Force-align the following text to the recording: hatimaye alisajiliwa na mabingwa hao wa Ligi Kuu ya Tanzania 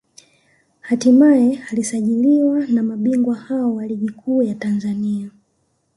hatimaye 0.79 1.59
alisajiliwa 1.71 2.67
na 2.67 2.83
mabingwa 2.83 3.35
hao 3.35 3.75
wa 3.75 3.87
Ligi 3.87 4.09
Kuu 4.09 4.43
ya 4.43 4.55
Tanzania 4.55 5.29